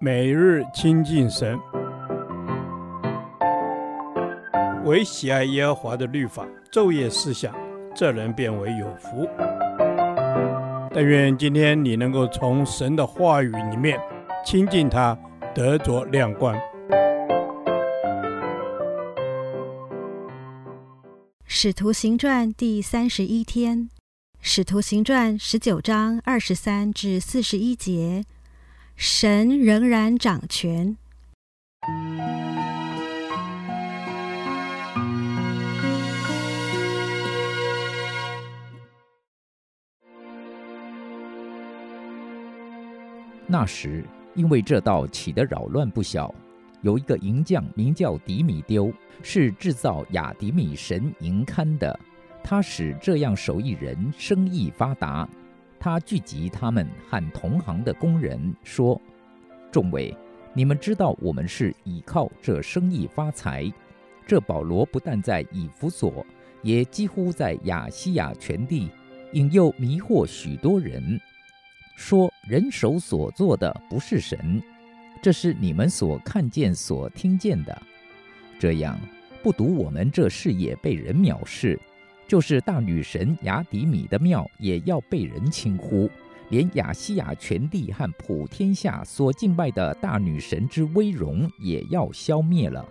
[0.00, 1.58] 每日亲近神，
[4.84, 7.54] 唯喜爱耶和华的律法，昼夜思想，
[7.94, 9.28] 这人便为有福。
[10.92, 13.98] 但愿今天你能够从神的话语里面
[14.44, 15.16] 亲近他，
[15.54, 16.54] 得着亮光。
[21.46, 23.88] 使徒行传第三十一天，
[24.40, 28.24] 使徒行传十九章二十三至四十一节。
[28.96, 30.96] 神仍然掌权。
[43.46, 46.34] 那时，因为这道起的扰乱不小，
[46.82, 51.98] 有一个银匠名叫迪米丢，是制造雅迪米神银龛的。
[52.42, 55.28] 他使这样手艺人生意发达。
[55.84, 58.98] 他聚集他们和同行的工人，说
[59.70, 60.16] ：“众位，
[60.54, 63.70] 你们知道我们是倚靠这生意发财。
[64.26, 66.24] 这保罗不但在以弗所，
[66.62, 68.88] 也几乎在亚细亚全地，
[69.34, 71.20] 引诱迷惑许多人，
[71.96, 74.62] 说人手所做的不是神，
[75.20, 77.82] 这是你们所看见、所听见的。
[78.58, 78.98] 这样，
[79.42, 81.78] 不独我们这事业被人藐视。”
[82.26, 86.10] 就是大女神亚底米的庙也要被人轻忽，
[86.48, 92.86] 连亚细亚全地和普天下所敬拜的大女神之威荣也要消灭了。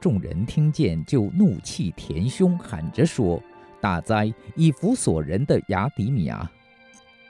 [0.00, 3.42] 众人听见，就怒气填胸，喊着说
[3.80, 6.50] ：“大哉以弗所人的亚底米啊！”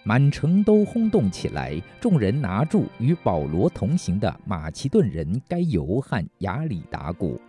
[0.02, 1.80] 满城都轰动起来。
[2.00, 7.40] 众人拿住与保罗同行的马其顿人该犹和亚里达古，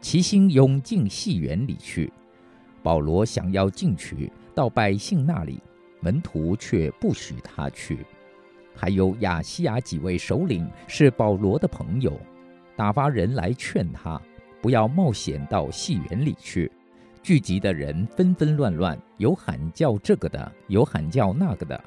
[0.00, 2.12] 齐心涌进戏园里去。
[2.88, 5.62] 保罗想要进去到百姓那里，
[6.00, 7.98] 门徒却不许他去。
[8.74, 12.18] 还有亚细亚几位首领是保罗的朋友，
[12.76, 14.18] 打发人来劝他
[14.62, 16.72] 不要冒险到戏园里去。
[17.22, 21.78] 聚集的人纷纷乱乱，有喊叫这个的，有喊叫那个的，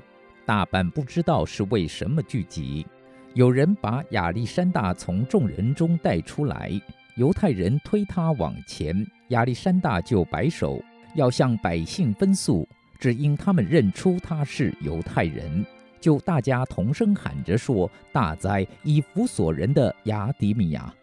[0.45, 2.85] 大半不知道是为什么聚集。
[3.33, 6.79] 有人把亚历山大从众人中带出来。
[7.18, 8.95] 犹太人推他往前，
[9.29, 10.81] 亚历山大就摆手，
[11.16, 12.67] 要向百姓分诉，
[12.99, 15.66] 只因他们认出他是犹太人，
[15.99, 20.94] 就大家同声喊着说：“大哉以弗所人的亚底米亚！”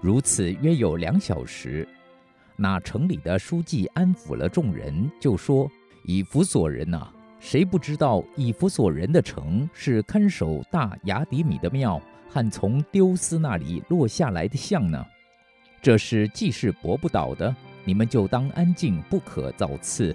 [0.00, 1.86] 如此约有两小时，
[2.56, 5.70] 那城里的书记安抚了众人，就说
[6.04, 7.08] ：“以弗所人呐，
[7.38, 15.04] 谁不知道以弗所人的城是看守大亚底米的庙和从丢斯那里落下来的像呢？”
[15.80, 17.54] 这是既是驳不倒的，
[17.84, 20.14] 你们就当安静，不可造次。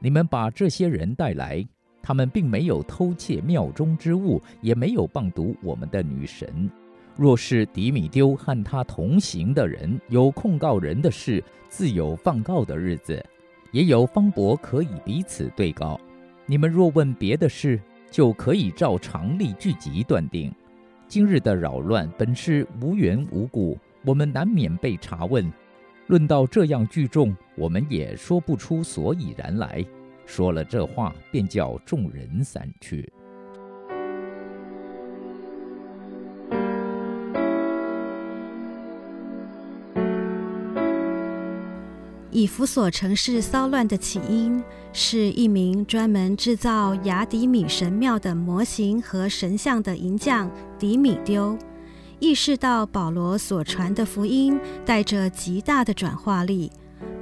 [0.00, 1.66] 你们把这些人带来，
[2.02, 6.70] 他们并没有偷窃庙中之物，也没有谤讟我们的女神。
[7.16, 13.24] 若是迪米丢和他同行的人有控告人的事，自有放告的日子，
[13.72, 16.00] 也有方伯可以彼此对告。
[16.46, 17.80] 你们若问别的事，
[18.10, 20.54] 就可以照常例聚集断定。
[21.08, 23.76] 今日的扰乱本是无缘无故。
[24.04, 25.44] 我们难免被查问，
[26.08, 29.84] 论到这样聚众，我们也说不出所以然来。
[30.24, 33.12] 说了这话，便叫众人散去。
[42.30, 44.62] 以弗所城市骚乱的起因，
[44.94, 51.58] 是一名专门制造亚底米神庙的模型和神像的银匠底米丢。
[52.20, 56.70] 意识到保罗所传的福音带着极大的转化力，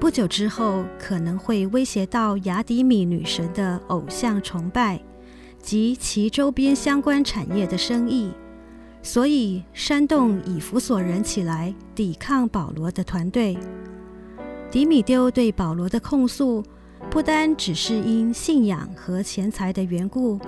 [0.00, 4.98] 不久之后可能会威胁到雅迪米女神的偶像崇拜
[5.60, 8.30] 及其周边相关产业的生意，
[9.02, 13.58] 所以煽动以弗所人起来抵抗保罗的团队。
[14.70, 16.64] 迪米丢对保罗的控诉，
[17.10, 20.40] 不单只是因信仰和钱财的缘故，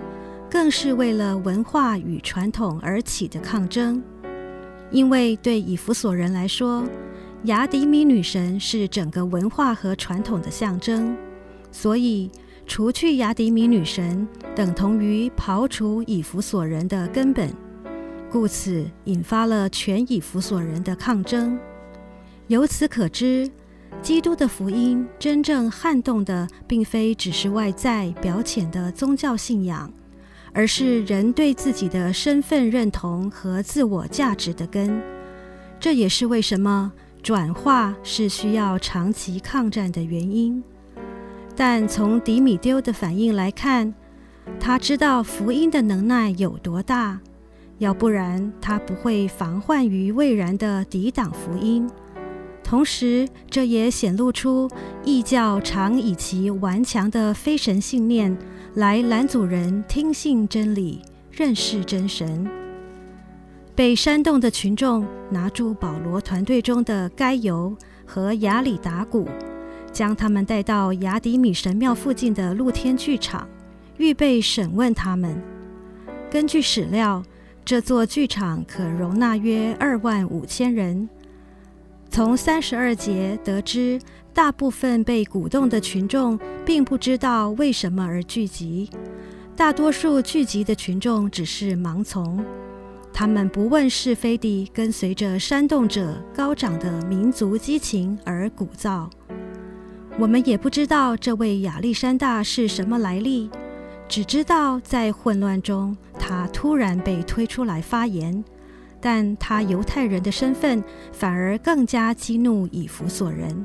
[0.50, 4.03] 更是为了文化与传统而起的抗争。
[4.90, 6.84] 因为对以弗所人来说，
[7.44, 11.16] 亚底米女神是整个文化和传统的象征，
[11.70, 12.30] 所以
[12.66, 14.26] 除去亚底米女神，
[14.56, 17.52] 等同于刨除以弗所人的根本，
[18.30, 21.58] 故此引发了全以弗所人的抗争。
[22.46, 23.50] 由此可知，
[24.00, 29.92] 基督的福音真正撼动的，并非只是外在表浅的宗教信仰。
[30.59, 35.01] 而是人对自己的身份认同和自我价值的根，
[35.78, 40.60] 这也是为什么转化是需要长期抗战的原因。
[41.55, 43.95] 但从迪米丢的反应来看，
[44.59, 47.21] 他知道福音的能耐有多大，
[47.78, 51.89] 要不然他不会防患于未然的抵挡福音。
[52.65, 54.69] 同时，这也显露出
[55.05, 58.37] 异教常以其顽强的非神信念
[58.74, 61.00] 来拦阻人听信真理、
[61.32, 62.47] 认识真神。
[63.74, 67.74] 被煽动的群众拿住保罗团队中的该犹
[68.04, 69.26] 和亚里达古，
[69.92, 73.48] 将他们带到雅底米神庙附近的露天剧场，
[73.97, 75.41] 预备审问他们。
[76.30, 77.22] 根据史料，
[77.64, 81.09] 这座剧场可容纳约二万五千人。
[82.10, 84.00] 从三十二节得知，
[84.34, 88.89] 大部分被鼓动的群众并不知道为什么而聚集，
[89.57, 92.45] 大多数聚集的群众只是盲从。
[93.13, 99.09] 他们不问是非地跟随着煽动者高涨的民族激情而鼓噪。
[100.19, 103.51] 我们也不知道这位亚历山大是什么来历，
[104.09, 108.45] 只知道在混乱中，他突然被推出来发言。
[109.01, 110.83] 但他犹太人的身份
[111.13, 113.65] 反而更加激怒以弗所人。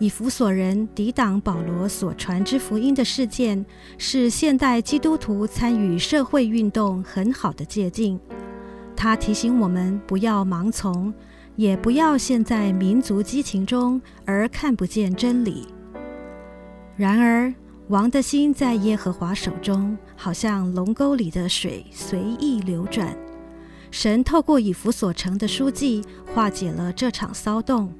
[0.00, 3.64] 以弗所人抵挡保罗所传之福音的事件，
[3.98, 8.18] 是现代基督徒参与社会运动很好的借鉴。
[8.96, 11.12] 他提醒我们不要盲从，
[11.54, 15.66] 也不要陷在民族激情中而看不见真理。
[16.96, 17.52] 然而，
[17.88, 23.14] 王的心在耶和华手中，好像龙沟里的水随意流转。
[23.90, 26.02] 神透过以弗所城的书记
[26.32, 27.92] 化解了这场骚动。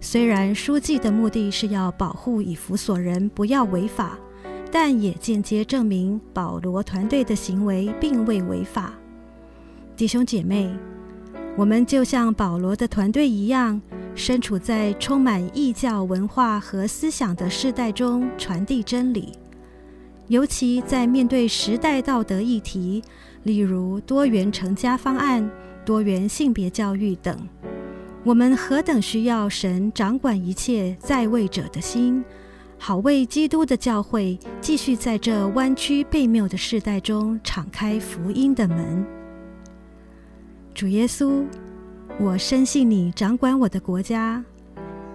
[0.00, 4.18] 虽然书记的目的是要保护以弗所人不要违法，
[4.70, 8.92] 但也间接证明保罗团队的行为并未违法。
[9.96, 10.70] 弟兄姐妹，
[11.56, 13.80] 我们就像保罗的团队一样，
[14.14, 19.32] 身处在充满异教文化和思想的世代中，传递真理。
[20.28, 23.02] 尤其在面对时代道德议题，
[23.44, 25.48] 例如多元成家方案、
[25.84, 27.48] 多元性别教育等。
[28.26, 32.24] 我们何等需要神掌管一切在位者的心，
[32.76, 39.06] 好为基督的教会继续在这弯曲悖谬的世代中敞开福音的门。
[40.74, 41.44] 主耶稣，
[42.18, 44.44] 我深信你掌管我的国家，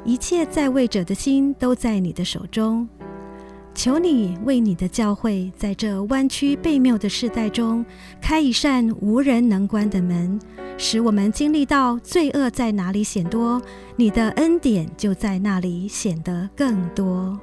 [0.06, 2.88] 一切在位者的心都在你的手中。
[3.73, 7.83] 求你为你的教会在这弯曲悖谬的世代中
[8.21, 10.39] 开一扇无人能关的门。
[10.77, 13.62] 使我们经历到罪恶在哪里显多，
[13.95, 17.39] 你的恩典就在那里显得更多。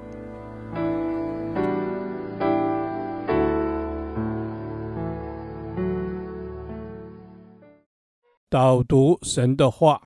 [8.50, 10.02] 导读神的话，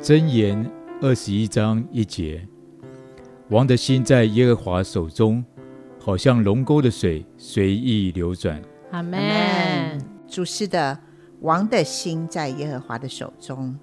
[0.00, 2.46] 箴言二十一章一节：
[3.50, 5.44] 王的心在耶和华手中，
[5.98, 8.62] 好像龙沟的水随意流转。
[8.92, 10.00] 阿门。
[10.28, 10.96] 主是的，
[11.40, 13.76] 王的心在耶和华的手中。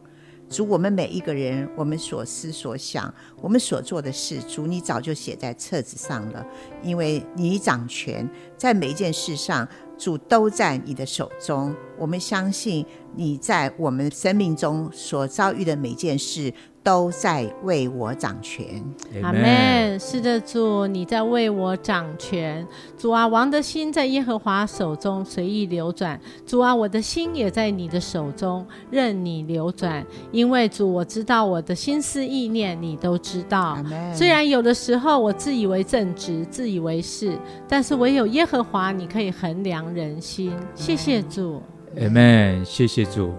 [0.50, 6.48] 主，我们每一个人，我们所思所想，我们所做的事，主你早就写在册子上了，
[6.82, 8.26] 因为你掌权，
[8.56, 9.68] 在每一件事上，
[9.98, 11.76] 主都在你的手中。
[11.98, 16.54] 我们相信你在我们生命中所遭遇的每件事。
[16.88, 18.82] 都在为我掌权，
[19.22, 20.00] 阿门。
[20.00, 22.66] 是的，主，你在为我掌权。
[22.98, 26.18] 主啊，王的心在耶和华手中随意流转。
[26.46, 30.02] 主啊，我的心也在你的手中任你流转。
[30.32, 33.78] 因为主，我知道我的心思意念，你都知道。
[34.14, 40.54] 虽然有的时候我自以为正直，自以为是，但是唯有耶和华，你可以衡量人心。
[40.74, 41.62] 谢谢主，
[42.00, 42.64] 阿门。
[42.64, 43.34] 谢谢主。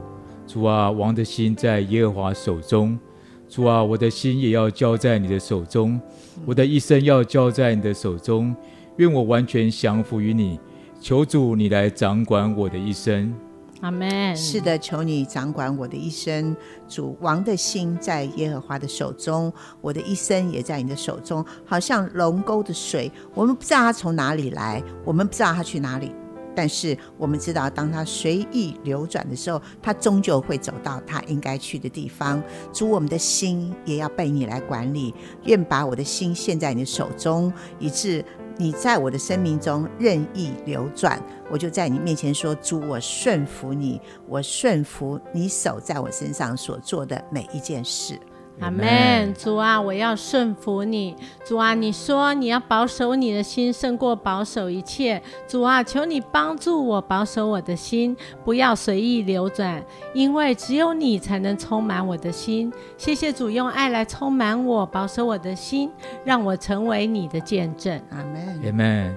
[0.47, 2.99] 主啊，王的心在耶和华手中。
[3.49, 6.01] 主啊，我的心也要交在你的手中，
[6.45, 8.55] 我的一生要交在你的手中，
[8.97, 10.61] 愿我完全降服于你。
[11.01, 13.35] 求主你来掌管我的一生。
[13.81, 14.37] 阿门。
[14.37, 16.55] 是的，求你掌管我的一生。
[16.89, 26.13] 主，王的心在耶和华的手中，我的一生也在你的手中，好像龙沟的水，我们不知道它从哪里来，我们不知道它去哪里。
[26.59, 32.43] 但是我们知道，当他随意流转的时候，他终究会走到他应该去的地方。
[32.73, 35.15] 主，我们的心也要被你来管理。
[35.45, 38.25] 愿把我的心献在你的手中，以致
[38.57, 41.23] 你在我的生命中任意流转。
[41.49, 48.19] 我就在你面前说：主，我顺服你，我顺服你手在我身上所做的每一件事。
[48.61, 51.15] 阿门，主啊，我要顺服你。
[51.45, 55.23] 主啊，你说你要保守你的心胜过保守一切。
[55.47, 62.73] 主啊，求你帮助我保守我的心，不要随意流转，因为只有你才能充满我的心。
[62.97, 65.91] 谢谢主，用爱来充满我，保守我的心，
[66.25, 68.01] 让我成为你的见证。
[68.11, 68.61] 阿门。
[68.65, 69.17] 阿门。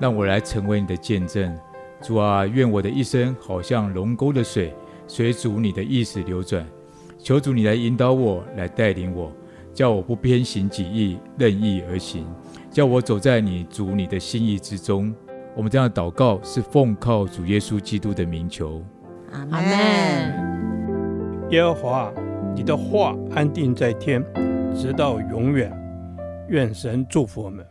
[0.00, 1.58] 让我来成为你的见证。
[2.00, 4.72] 主啊，愿我的一生好像龙沟的水，
[5.08, 6.64] 随主你的意思流转。
[7.18, 9.32] 求主你来引导我，来带领我，
[9.74, 12.24] 叫我不偏行己意，任意而行，
[12.70, 15.14] 叫我走在你主你的心意之中。
[15.56, 18.82] 我们这样的祷告是奉靠主耶稣基督的名求。
[19.32, 21.50] 阿阿门。
[21.50, 22.12] 耶和华，
[22.54, 24.24] 你的话安定在天，
[24.74, 25.72] 直到永远。
[26.48, 27.66] 愿神祝福我们。